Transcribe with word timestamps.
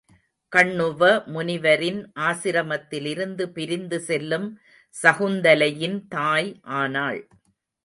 கண்ணுவ 0.51 1.01
முனிவரின் 1.25 1.99
ஆசிரமத்திலிருந்து 2.19 3.45
பிரிந்து 3.49 3.99
செல்லும் 3.99 4.49
சகுந்தலையின் 4.95 5.99
தாய் 6.07 6.51
ஆனாள். 6.81 7.21